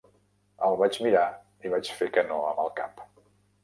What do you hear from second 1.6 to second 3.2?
i vaig fer que no amb el cap.